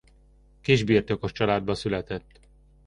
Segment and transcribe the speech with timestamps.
[0.61, 2.39] Kisbirtokos családba született.